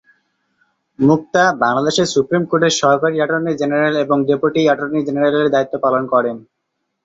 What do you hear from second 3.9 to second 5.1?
এবং deputy attorney